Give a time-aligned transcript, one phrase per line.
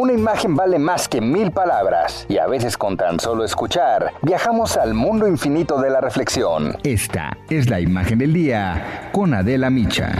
[0.00, 4.78] Una imagen vale más que mil palabras, y a veces con tan solo escuchar, viajamos
[4.78, 6.74] al mundo infinito de la reflexión.
[6.84, 10.12] Esta es la imagen del día con Adela Micha.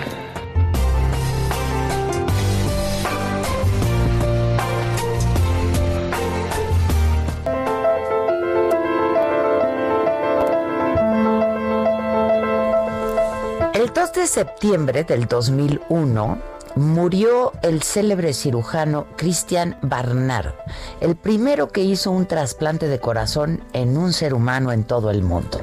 [13.73, 20.55] El 2 de septiembre del 2001 murió el célebre cirujano Christian Barnard,
[21.01, 25.23] el primero que hizo un trasplante de corazón en un ser humano en todo el
[25.23, 25.61] mundo.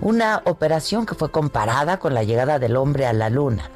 [0.00, 3.70] Una operación que fue comparada con la llegada del hombre a la luna.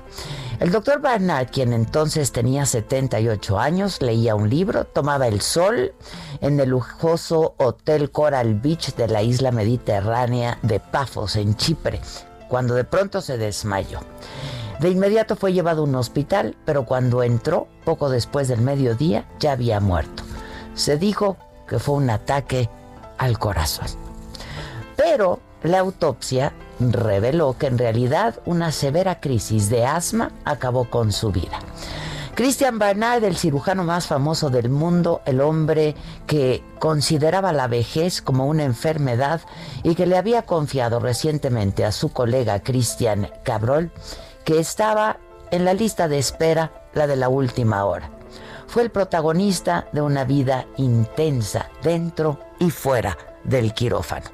[0.61, 5.95] El doctor Barnard, quien entonces tenía 78 años, leía un libro, tomaba el sol
[6.41, 12.01] en el lujoso Hotel Coral Beach de la isla mediterránea de Pafos, en Chipre,
[12.49, 14.01] cuando de pronto se desmayó.
[14.81, 19.53] De inmediato fue llevado a un hospital, pero cuando entró, poco después del mediodía, ya
[19.53, 20.23] había muerto.
[20.75, 22.71] Se dijo que fue un ataque
[23.19, 23.89] al corazón.
[24.97, 31.33] Pero la autopsia reveló que en realidad una severa crisis de asma acabó con su
[31.33, 31.59] vida.
[32.37, 35.97] Christian Barnard, el cirujano más famoso del mundo, el hombre
[36.29, 39.41] que consideraba la vejez como una enfermedad
[39.83, 43.91] y que le había confiado recientemente a su colega Christian Cabrol,
[44.49, 45.19] que estaba
[45.51, 48.11] en la lista de espera, la de la última hora.
[48.67, 54.31] Fue el protagonista de una vida intensa dentro y fuera del quirófano.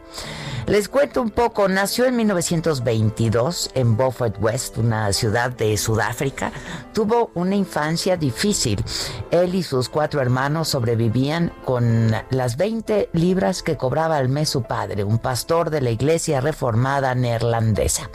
[0.67, 6.53] Les cuento un poco, nació en 1922 en Beaufort West, una ciudad de Sudáfrica.
[6.95, 8.83] Tuvo una infancia difícil.
[9.31, 14.63] Él y sus cuatro hermanos sobrevivían con las 20 libras que cobraba al mes su
[14.63, 18.09] padre, un pastor de la iglesia reformada neerlandesa.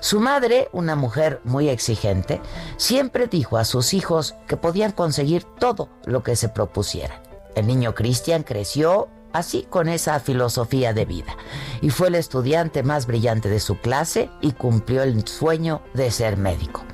[0.00, 2.40] Su madre, una mujer muy exigente,
[2.78, 7.20] siempre dijo a sus hijos que podían conseguir todo lo que se propusieran.
[7.54, 11.36] El niño Christian creció así con esa filosofía de vida.
[11.80, 16.36] Y fue el estudiante más brillante de su clase y cumplió el sueño de ser
[16.36, 16.84] médico.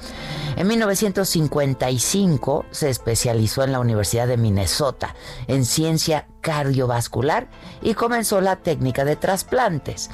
[0.59, 5.15] En 1955 se especializó en la Universidad de Minnesota
[5.47, 7.47] en ciencia cardiovascular
[7.81, 10.11] y comenzó la técnica de trasplantes.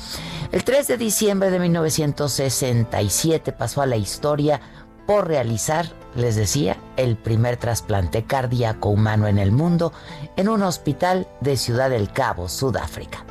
[0.53, 4.61] El 3 de diciembre de 1967 pasó a la historia
[5.07, 9.93] por realizar, les decía, el primer trasplante cardíaco humano en el mundo
[10.37, 13.25] en un hospital de Ciudad del Cabo, Sudáfrica.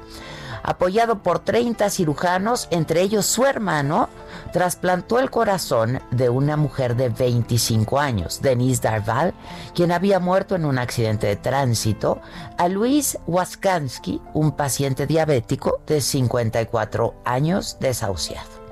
[0.65, 4.07] Apoyado por 30 cirujanos, entre ellos su hermano,
[4.53, 9.33] trasplantó el corazón de una mujer de 25 años, Denise Darval,
[9.75, 12.21] quien había muerto en un accidente de tránsito,
[12.57, 18.62] a Luis Waskansky, un paciente diabético de 54 años desahuciado.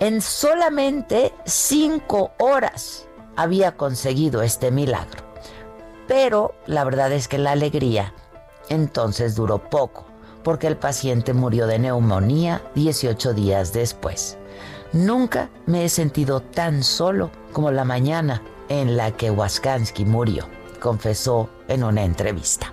[0.00, 3.06] En solamente cinco horas
[3.36, 5.22] había conseguido este milagro.
[6.08, 8.12] Pero la verdad es que la alegría
[8.68, 10.04] entonces duró poco,
[10.42, 14.36] porque el paciente murió de neumonía 18 días después.
[14.92, 20.46] Nunca me he sentido tan solo como la mañana en la que Waskansky murió,
[20.80, 22.72] confesó en una entrevista.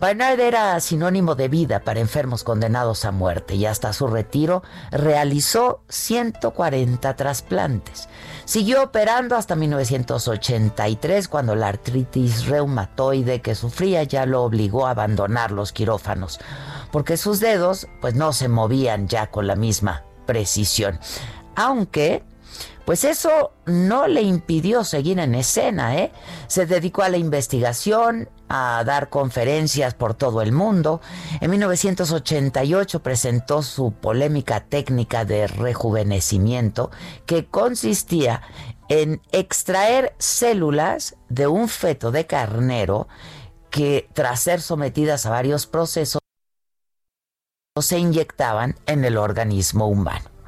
[0.00, 5.82] Barnard era sinónimo de vida para enfermos condenados a muerte y hasta su retiro realizó
[5.90, 8.08] 140 trasplantes.
[8.46, 15.50] Siguió operando hasta 1983 cuando la artritis reumatoide que sufría ya lo obligó a abandonar
[15.50, 16.40] los quirófanos,
[16.90, 20.98] porque sus dedos pues no se movían ya con la misma precisión.
[21.56, 22.24] Aunque
[22.84, 26.12] pues eso no le impidió seguir en escena, ¿eh?
[26.48, 31.00] Se dedicó a la investigación, a dar conferencias por todo el mundo.
[31.40, 36.90] En 1988 presentó su polémica técnica de rejuvenecimiento
[37.26, 38.42] que consistía
[38.88, 43.06] en extraer células de un feto de carnero
[43.70, 46.20] que tras ser sometidas a varios procesos
[47.80, 50.39] se inyectaban en el organismo humano.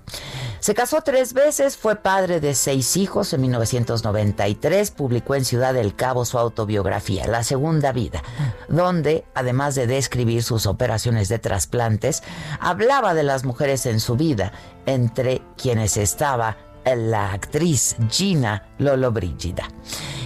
[0.63, 3.33] Se casó tres veces, fue padre de seis hijos.
[3.33, 8.23] En 1993 publicó en Ciudad del Cabo su autobiografía, La Segunda Vida,
[8.69, 12.23] donde, además de describir sus operaciones de trasplantes,
[12.61, 14.53] hablaba de las mujeres en su vida,
[14.87, 19.69] entre quienes estaba la actriz Gina Lollobrigida.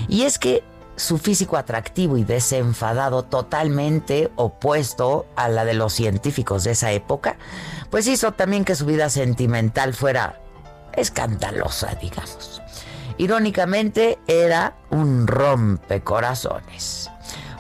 [0.06, 0.62] Y es que
[0.96, 7.36] su físico atractivo y desenfadado totalmente opuesto a la de los científicos de esa época,
[7.90, 10.40] pues hizo también que su vida sentimental fuera
[10.94, 12.62] escandalosa, digamos.
[13.18, 17.10] Irónicamente, era un rompecorazones.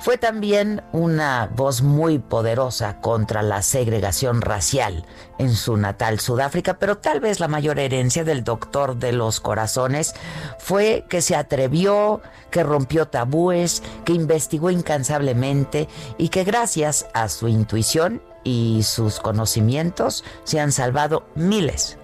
[0.06, 5.04] Fue también una voz muy poderosa contra la segregación racial
[5.38, 10.14] en su natal Sudáfrica, pero tal vez la mayor herencia del doctor de los corazones
[10.60, 12.22] fue que se atrevió,
[12.52, 15.88] que rompió tabúes, que investigó incansablemente
[16.18, 21.98] y que gracias a su intuición y sus conocimientos se han salvado miles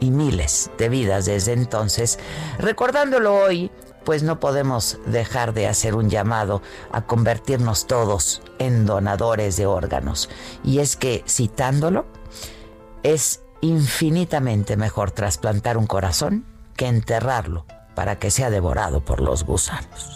[0.00, 2.18] y miles de vidas desde entonces.
[2.58, 3.70] Recordándolo hoy,
[4.06, 6.62] pues no podemos dejar de hacer un llamado
[6.92, 10.30] a convertirnos todos en donadores de órganos.
[10.62, 12.06] Y es que, citándolo,
[13.02, 16.44] es infinitamente mejor trasplantar un corazón
[16.76, 17.66] que enterrarlo
[17.96, 20.15] para que sea devorado por los gusanos.